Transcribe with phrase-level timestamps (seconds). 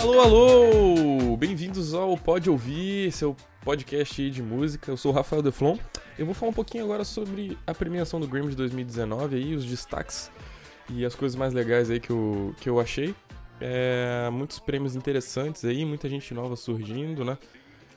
[0.00, 1.36] Alô, alô!
[1.36, 4.90] Bem-vindos ao Pode Ouvir, seu podcast de música.
[4.90, 5.76] Eu sou o Rafael Deflon.
[6.18, 9.66] Eu vou falar um pouquinho agora sobre a premiação do Grammy de 2019 aí, os
[9.66, 10.30] destaques
[10.88, 13.14] e as coisas mais legais aí que eu, que eu achei.
[13.60, 17.36] É, muitos prêmios interessantes aí, muita gente nova surgindo, né?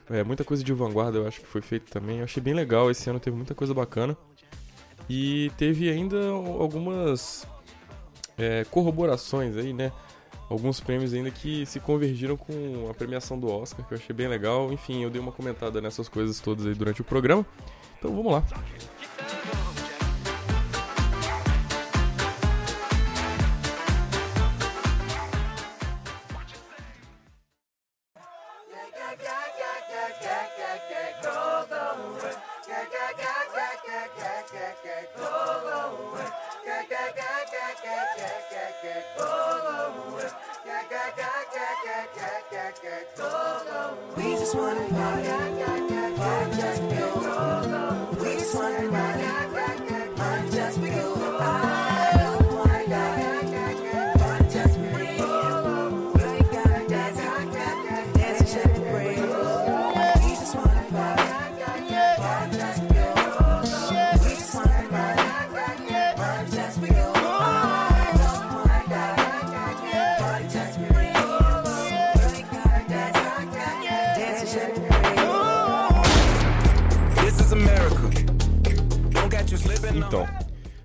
[0.10, 2.18] É, muita coisa de vanguarda eu acho que foi feito também.
[2.18, 4.18] Eu achei bem legal, esse ano teve muita coisa bacana.
[5.10, 7.48] E teve ainda algumas
[8.38, 9.94] é, corroborações aí, né?
[10.53, 14.27] Alguns prêmios ainda que se convergiram com a premiação do Oscar, que eu achei bem
[14.27, 14.71] legal.
[14.71, 17.45] Enfim, eu dei uma comentada nessas coisas todas aí durante o programa.
[17.98, 18.43] Então vamos lá.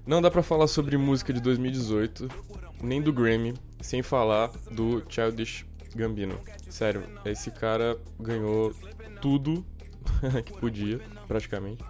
[0.09, 2.28] Não dá para falar sobre música de 2018,
[2.83, 6.41] nem do Grammy, sem falar do Childish Gambino.
[6.70, 8.75] Sério, esse cara ganhou
[9.20, 9.67] tudo
[10.47, 11.84] que podia, praticamente.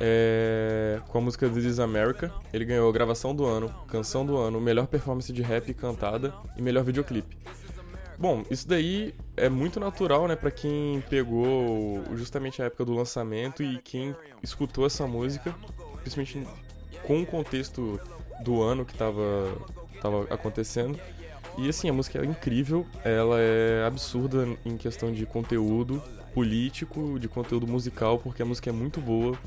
[0.00, 1.00] É...
[1.06, 4.88] Com a música This is America, ele ganhou gravação do ano, canção do ano, melhor
[4.88, 7.38] performance de rap cantada e melhor videoclipe.
[8.18, 13.62] Bom, isso daí é muito natural, né, para quem pegou justamente a época do lançamento
[13.62, 15.54] e quem escutou essa música,
[16.02, 16.46] principalmente
[17.06, 18.00] com o contexto
[18.42, 19.56] do ano que tava,
[20.00, 20.98] tava acontecendo.
[21.58, 26.02] E assim, a música é incrível, ela é absurda em questão de conteúdo
[26.32, 29.38] político, de conteúdo musical, porque a música é muito boa,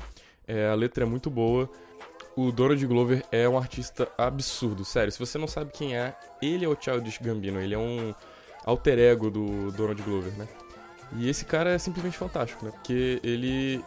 [0.46, 1.68] é, a letra é muito boa.
[2.36, 5.10] O Donald Glover é um artista absurdo, sério.
[5.10, 8.14] Se você não sabe quem é, ele é o Childish Gambino, ele é um
[8.64, 10.46] alter ego do Donald Glover, né?
[11.16, 12.70] E esse cara é simplesmente fantástico, né?
[12.72, 13.82] Porque ele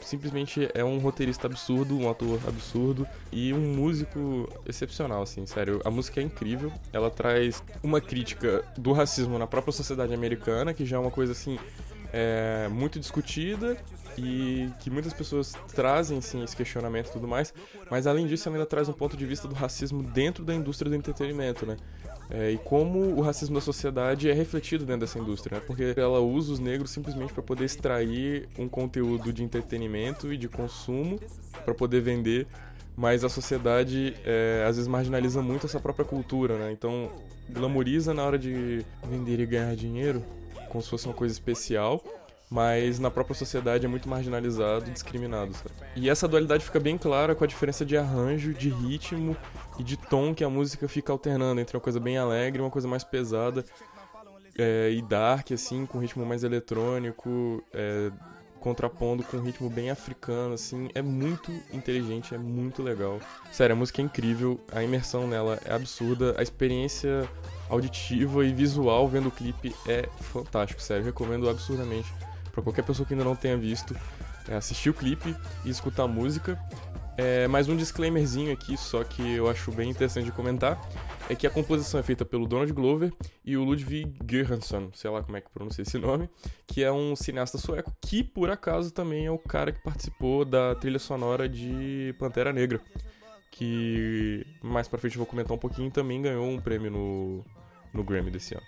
[0.00, 5.80] simplesmente é um roteirista absurdo, um ator absurdo e um músico excepcional, assim, sério.
[5.84, 10.84] A música é incrível, ela traz uma crítica do racismo na própria sociedade americana, que
[10.84, 11.58] já é uma coisa assim
[12.12, 13.76] é, muito discutida
[14.16, 17.54] e que muitas pessoas trazem sim esse questionamento e tudo mais,
[17.90, 20.90] mas além disso ela ainda traz um ponto de vista do racismo dentro da indústria
[20.90, 21.76] do entretenimento, né?
[22.30, 25.64] É, e como o racismo da sociedade é refletido dentro dessa indústria, né?
[25.66, 30.46] porque ela usa os negros simplesmente para poder extrair um conteúdo de entretenimento e de
[30.46, 31.18] consumo
[31.64, 32.46] para poder vender,
[32.94, 36.70] mas a sociedade é, às vezes marginaliza muito essa própria cultura, né?
[36.70, 37.10] Então
[37.48, 40.22] glamoriza na hora de vender e ganhar dinheiro
[40.68, 42.02] como se fosse uma coisa especial,
[42.50, 45.54] mas na própria sociedade é muito marginalizado, discriminado.
[45.54, 45.70] Sabe?
[45.96, 49.36] E essa dualidade fica bem clara com a diferença de arranjo, de ritmo
[49.78, 52.70] e de tom que a música fica alternando entre uma coisa bem alegre e uma
[52.70, 53.64] coisa mais pesada
[54.58, 58.10] é, e dark, assim, com ritmo mais eletrônico, é,
[58.58, 63.20] contrapondo com um ritmo bem africano, assim, é muito inteligente, é muito legal.
[63.52, 67.28] Sério, a música é incrível, a imersão nela é absurda, a experiência
[67.70, 72.12] auditiva e visual vendo o clipe é fantástico, sério, recomendo absurdamente
[72.50, 73.94] para qualquer pessoa que ainda não tenha visto
[74.48, 76.58] é, assistir o clipe e escutar a música.
[77.20, 80.80] É, mais um disclaimerzinho aqui, só que eu acho bem interessante de comentar,
[81.28, 83.12] é que a composição é feita pelo Donald Glover
[83.44, 86.30] e o Ludwig Göransson, sei lá como é que pronuncia esse nome,
[86.64, 90.76] que é um cineasta sueco que, por acaso, também é o cara que participou da
[90.76, 92.80] trilha sonora de Pantera Negra,
[93.50, 97.44] que mais pra frente eu vou comentar um pouquinho, também ganhou um prêmio no,
[97.92, 98.64] no Grammy desse ano.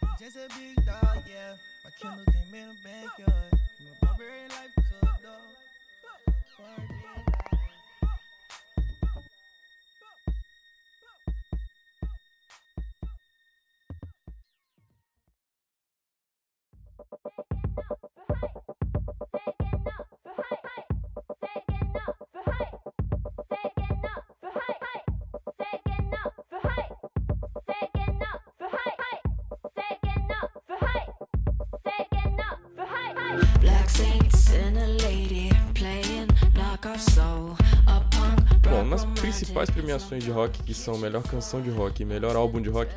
[39.90, 42.92] Premiações de rock, que são melhor canção de rock e melhor álbum de rock,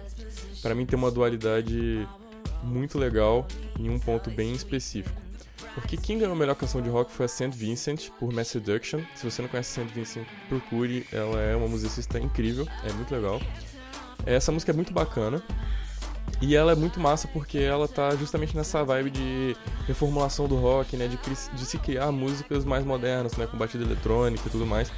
[0.62, 2.08] para mim tem uma dualidade
[2.62, 3.48] muito legal
[3.80, 5.20] em um ponto bem específico.
[5.74, 7.50] Porque quem ganhou a melhor canção de rock foi a St.
[7.50, 9.02] Vincent, por Mass Seduction.
[9.16, 9.92] Se você não conhece St.
[9.92, 11.08] Vincent, procure.
[11.12, 13.42] Ela é uma musicista incrível, é muito legal.
[14.24, 15.42] Essa música é muito bacana.
[16.42, 19.58] E ela é muito massa porque ela tá justamente nessa vibe de
[19.88, 21.08] reformulação do rock, né?
[21.08, 23.48] De, de se criar músicas mais modernas, né?
[23.48, 24.92] Com batida eletrônica e tudo mais.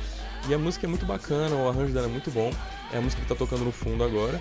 [0.47, 2.51] E a música é muito bacana, o arranjo dela é muito bom.
[2.93, 4.39] É a música que tá tocando no fundo agora.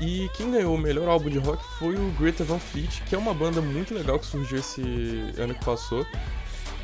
[0.00, 3.18] E quem ganhou o melhor álbum de rock foi o Greta Van Fleet, que é
[3.18, 4.82] uma banda muito legal que surgiu esse
[5.36, 6.06] ano que passou.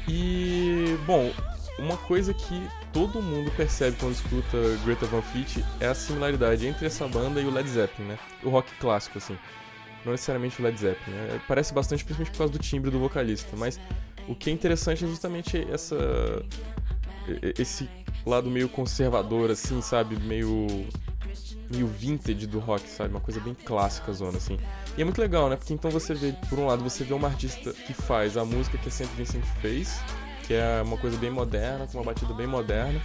[0.06, 1.33] E, bom,
[1.79, 6.87] uma coisa que todo mundo percebe quando escuta Greta Van Fleet é a similaridade entre
[6.87, 8.19] essa banda e o Led Zeppelin, né?
[8.43, 9.37] O rock clássico, assim.
[10.05, 11.41] Não necessariamente o Led Zeppelin, né?
[11.49, 13.81] Parece bastante, principalmente por causa do timbre do vocalista, mas
[14.29, 15.97] o que é interessante é justamente essa
[17.59, 17.88] esse
[18.25, 20.17] lado meio conservador, assim, sabe?
[20.17, 20.87] Meio
[21.71, 23.11] meio vintage do rock, sabe?
[23.11, 24.59] Uma coisa bem clássica, zona, assim.
[24.97, 25.57] E é muito legal, né?
[25.57, 28.79] Porque então você vê, por um lado, você vê uma artista que faz a música
[28.79, 30.01] que a Saint Vincent fez,
[30.47, 33.01] que é uma coisa bem moderna, com uma batida bem moderna,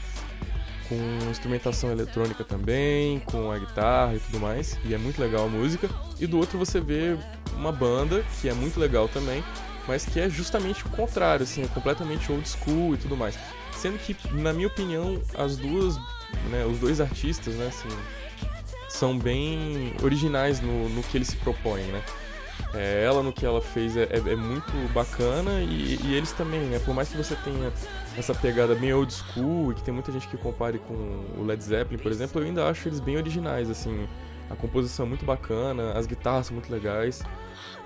[0.88, 5.50] com instrumentação eletrônica também, com a guitarra e tudo mais, e é muito legal a
[5.50, 5.90] música.
[6.19, 7.18] E do outro você vê
[7.56, 9.44] uma banda que é muito legal também,
[9.88, 13.38] mas que é justamente o contrário, assim, é completamente old school e tudo mais.
[13.81, 15.98] Sendo que, na minha opinião, as duas,
[16.51, 17.89] né, os dois artistas, né, assim,
[18.88, 22.04] são bem originais no, no que eles se propõem, né?
[22.75, 26.60] É, ela no que ela fez é, é, é muito bacana e, e, eles também,
[26.60, 26.78] né?
[26.78, 27.74] Por mais que você tenha
[28.16, 30.94] essa pegada bem old school e que tem muita gente que compare com
[31.39, 34.07] o Led Zeppelin, por exemplo, eu ainda acho eles bem originais, assim.
[34.51, 37.24] A composição é muito bacana, as guitarras são muito legais,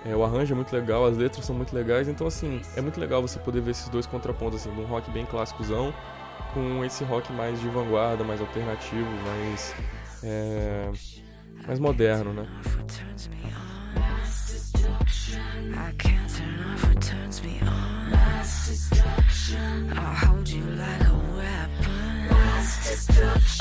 [0.04, 2.98] é, o arranjo é muito legal, as letras são muito legais, então assim, é muito
[2.98, 5.94] legal você poder ver esses dois contrapontos, assim, um rock bem clássicozão
[6.52, 9.74] com esse rock mais de vanguarda, mais alternativo, mais
[10.22, 10.90] é,
[11.66, 12.46] mais moderno, né?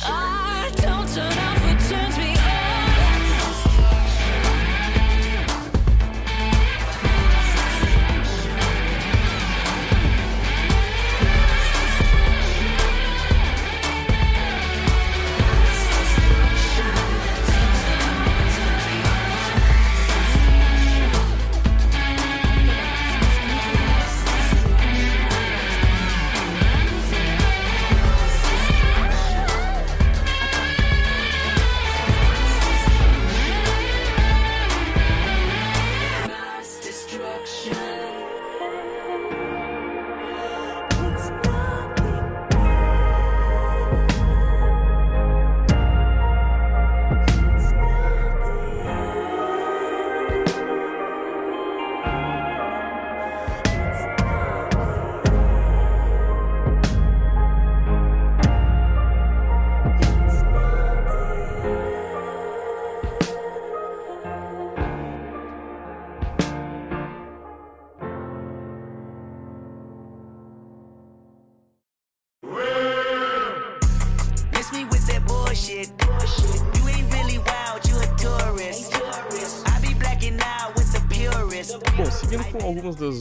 [0.07, 2.34] I don't turn off what turns me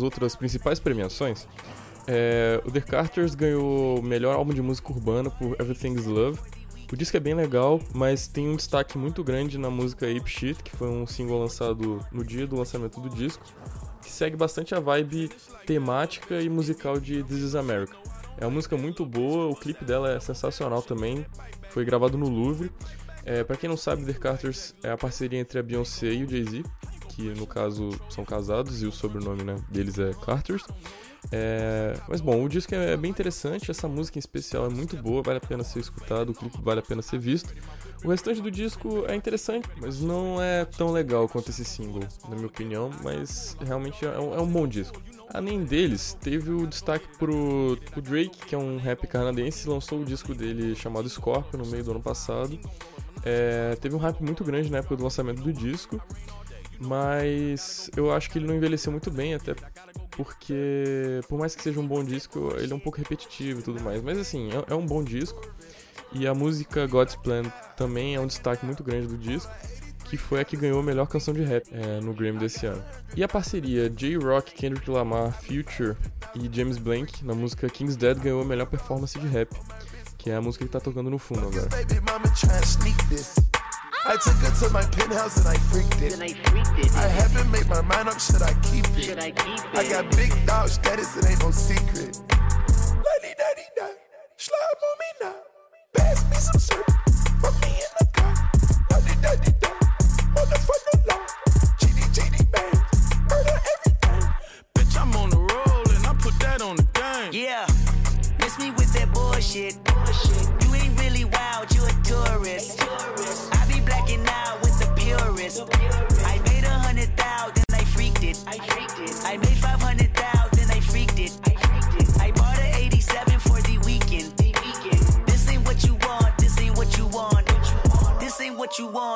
[0.05, 1.47] outras principais premiações,
[2.07, 6.39] é, o The Carters ganhou o melhor álbum de música urbana por Everything's Love.
[6.93, 10.63] O disco é bem legal, mas tem um destaque muito grande na música Ape Shit,
[10.63, 13.43] que foi um single lançado no dia do lançamento do disco,
[14.03, 15.31] que segue bastante a vibe
[15.67, 17.97] temática e musical de This Is America.
[18.37, 21.25] É uma música muito boa, o clipe dela é sensacional também,
[21.71, 22.71] foi gravado no Louvre.
[23.25, 26.29] É, para quem não sabe, The Carters é a parceria entre a Beyoncé e o
[26.29, 26.63] Jay-Z,
[27.15, 30.65] que no caso são casados e o sobrenome né, deles é Carters.
[31.33, 35.23] É, mas bom, o disco é bem interessante, essa música em especial é muito boa,
[35.23, 37.55] vale a pena ser escutado, o clipe vale a pena ser visto.
[38.05, 42.35] O restante do disco é interessante, mas não é tão legal quanto esse single, na
[42.35, 45.01] minha opinião, mas realmente é um, é um bom disco.
[45.33, 50.05] Além deles, teve o destaque pro, pro Drake, que é um rap canadense, lançou o
[50.05, 52.59] disco dele chamado Scorpio no meio do ano passado.
[53.25, 55.99] É, teve um hype muito grande na época do lançamento do disco.
[56.79, 59.55] Mas eu acho que ele não envelheceu muito bem, até
[60.11, 63.83] porque, por mais que seja um bom disco, ele é um pouco repetitivo e tudo
[63.83, 64.03] mais.
[64.03, 65.41] Mas assim, é, é um bom disco.
[66.13, 67.43] E a música God's Plan
[67.77, 69.51] também é um destaque muito grande do disco,
[70.05, 72.83] que foi a que ganhou a melhor canção de rap é, no Grammy desse ano.
[73.17, 75.97] E a parceria J-Rock, Kendrick Lamar, Future
[76.35, 79.51] e James Blank na música King's Dead ganhou a melhor performance de rap,
[80.17, 81.69] que é a música que tá tocando no fundo agora.
[84.07, 86.13] I took her to my penthouse and I freaked it.
[86.21, 86.95] I, freaked it.
[86.95, 89.03] I haven't made my mind up, should I keep it?
[89.03, 89.79] Should I keep it?
[89.79, 92.21] I got big dog status, it ain't no secret.
[92.29, 93.87] Lady daddy da,
[94.37, 94.59] slide
[94.89, 95.35] on me now.
[95.95, 96.87] Pass me some syrup,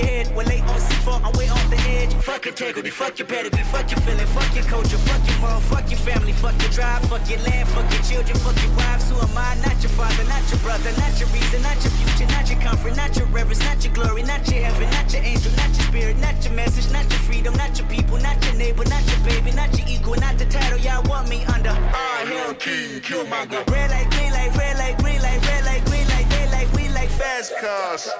[0.00, 0.34] your head.
[0.34, 2.14] We're late on C4, I'm way off the edge.
[2.14, 5.90] Fuck integrity, fuck your pedigree, fuck your feeling, fuck your culture, fuck your moral, fuck
[5.90, 9.10] your family, fuck your drive, fuck your land, fuck your children, fuck your wives.
[9.10, 9.54] Who am I?
[9.66, 12.96] Not your father, not your brother, not your reason, not your future, not your comfort,
[12.96, 16.18] not your reverence, not your glory, not your heaven, not your angel, not your spirit,
[16.18, 19.50] not your message, not your freedom, not your people, not your neighbor, not your baby,
[19.52, 21.70] not your equal, not the title y'all want me under.
[21.70, 23.66] Ah, hell, king, killmonger.
[23.70, 26.88] Red light, green light, red light, green light, red light, green light, they like, we
[26.88, 28.10] like fast Cars.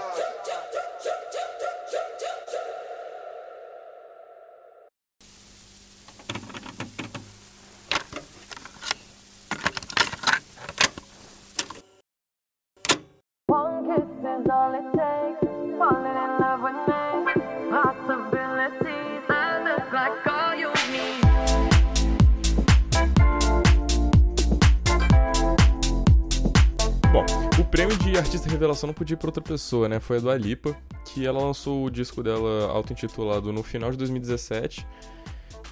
[28.60, 29.98] Revelação não podia ir pra outra pessoa, né?
[29.98, 30.76] Foi a do Alipa,
[31.06, 34.86] que ela lançou o disco dela auto-intitulado no final de 2017.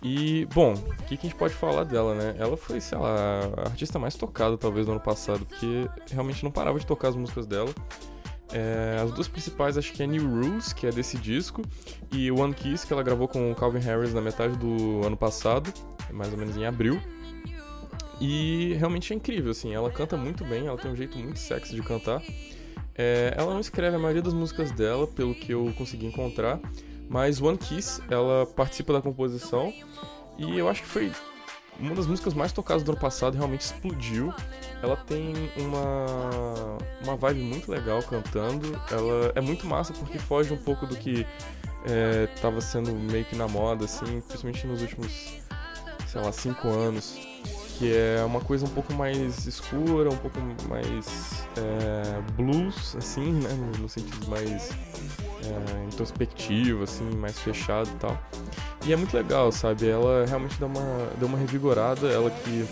[0.03, 2.35] E, bom, o que, que a gente pode falar dela, né?
[2.39, 6.51] Ela foi, sei lá, a artista mais tocada, talvez, no ano passado, porque realmente não
[6.51, 7.69] parava de tocar as músicas dela.
[8.53, 11.61] É, as duas principais acho que é New Rules, que é desse disco,
[12.11, 15.71] e One Kiss, que ela gravou com o Calvin Harris na metade do ano passado,
[16.13, 16.99] mais ou menos em abril.
[18.21, 21.75] E realmente é incrível, assim, ela canta muito bem, ela tem um jeito muito sexy
[21.75, 22.23] de cantar.
[22.99, 26.59] É, ela não escreve a maioria das músicas dela, pelo que eu consegui encontrar,
[27.09, 29.73] mas One Kiss, ela participa da composição
[30.37, 31.13] e eu acho que foi
[31.79, 34.35] uma das músicas mais tocadas do ano passado, realmente explodiu.
[34.83, 40.57] Ela tem uma, uma vibe muito legal cantando, ela é muito massa porque foge um
[40.57, 41.25] pouco do que
[41.87, 45.39] é, tava sendo meio que na moda, assim, principalmente nos últimos,
[46.09, 47.28] sei lá, cinco anos
[47.79, 53.51] que é uma coisa um pouco mais escura, um pouco mais é, blues, assim, né,
[53.79, 54.71] no, sentido mais
[55.45, 58.19] é, introspectivo, assim, mais fechado e tal.
[58.85, 59.89] E é muito legal, sabe?
[59.89, 62.67] Ela realmente dá uma, deu uma revigorada, ela que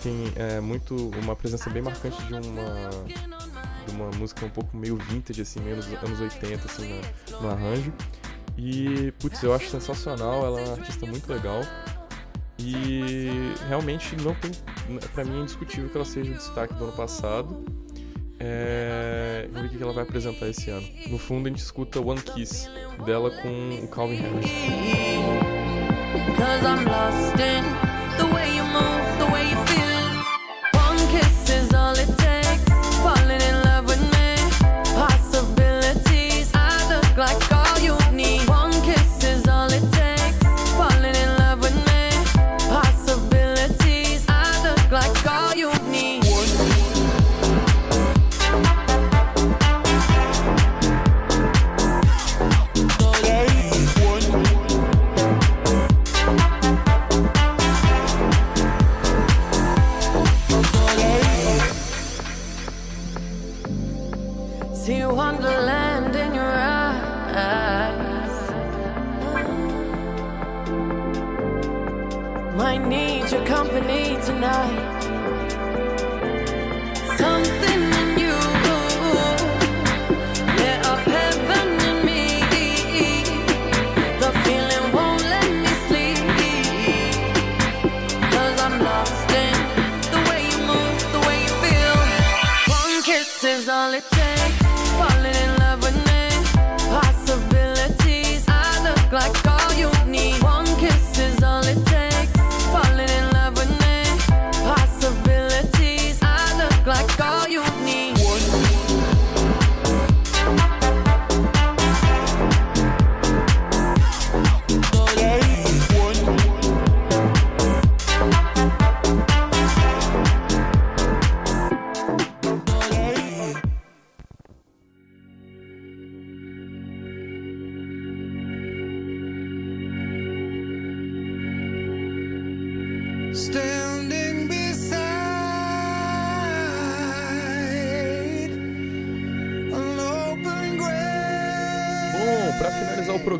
[0.00, 2.90] tem é, muito uma presença bem marcante de uma
[3.84, 7.00] de uma música um pouco meio vintage, assim, meio nos anos 80, assim,
[7.32, 7.92] no, no arranjo.
[8.56, 11.62] E, putz, eu acho sensacional, ela é uma artista muito legal.
[12.64, 14.52] E realmente não tem.
[15.14, 17.64] Pra mim é indiscutível que ela seja o destaque do ano passado.
[18.38, 20.86] É, vamos ver o que ela vai apresentar esse ano.
[21.08, 22.68] No fundo, a gente escuta One Kiss
[23.04, 24.50] dela com o Calvin Harris.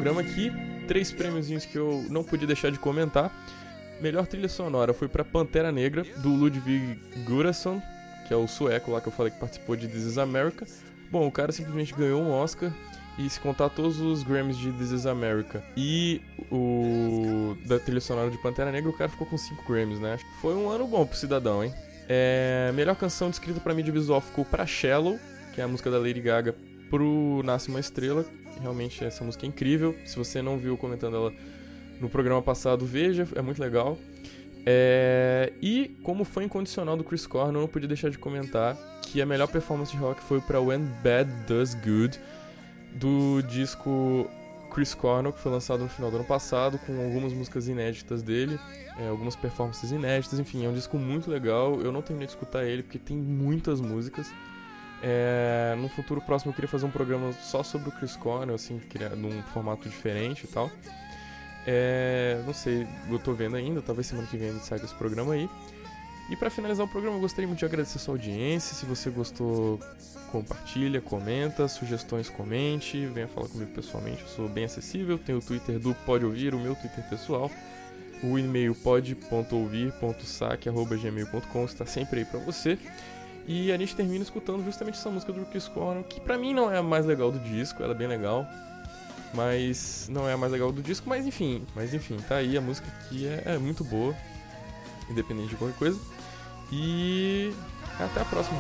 [0.03, 0.53] Programa aqui,
[0.89, 3.33] três prêmiozinhos que eu não podia deixar de comentar.
[4.01, 7.81] Melhor trilha sonora foi para Pantera Negra, do Ludwig Göransson,
[8.27, 10.67] que é o sueco lá que eu falei que participou de This Is America.
[11.09, 12.73] Bom, o cara simplesmente ganhou um Oscar
[13.17, 18.29] e se contar todos os Grammys de This Is America e o da trilha sonora
[18.29, 20.19] de Pantera Negra, o cara ficou com 5 Grammys, né?
[20.41, 21.73] Foi um ano bom pro cidadão, hein?
[22.09, 25.17] É, melhor canção descrita para mídia visual ficou pra Shallow,
[25.55, 26.57] que é a música da Lady Gaga,
[26.93, 28.27] pro Nasce Uma Estrela.
[28.61, 29.97] Realmente essa música é incrível.
[30.05, 31.33] Se você não viu comentando ela
[31.99, 33.97] no programa passado, veja, é muito legal.
[34.67, 39.23] É, e como foi incondicional do Chris Cornell, eu não podia deixar de comentar que
[39.23, 42.21] a melhor performance de rock foi para When Bad Does Good,
[42.95, 44.29] do disco
[44.71, 48.61] Chris Cornell, que foi lançado no final do ano passado, com algumas músicas inéditas dele,
[48.99, 51.81] é, algumas performances inéditas, enfim, é um disco muito legal.
[51.81, 54.31] Eu não terminei de escutar ele porque tem muitas músicas.
[55.03, 58.79] É, no futuro próximo eu queria fazer um programa só sobre o Chris Cornell, assim,
[58.79, 60.71] queria, num formato diferente e tal.
[61.67, 65.51] É, não sei, eu tô vendo ainda, talvez semana que vem saia esse programa aí.
[66.31, 68.75] E para finalizar o programa, eu gostaria muito de agradecer a sua audiência.
[68.75, 69.81] Se você gostou,
[70.31, 75.19] compartilha, comenta, sugestões comente, venha falar comigo pessoalmente, eu sou bem acessível.
[75.19, 77.51] Tem o Twitter do Pode Ouvir, o meu Twitter pessoal.
[78.23, 82.79] O e-mail pode.ouvir.saque.gmail.com está sempre aí para você.
[83.47, 86.71] E a gente termina escutando justamente essa música do Chris Cornell, que pra mim não
[86.71, 88.47] é a mais legal do disco, ela é bem legal.
[89.35, 92.61] Mas não é a mais legal do disco, mas enfim, mas enfim, tá aí a
[92.61, 94.15] música que é, é muito boa,
[95.09, 95.99] independente de qualquer coisa.
[96.71, 97.53] E
[97.99, 98.59] até a próxima.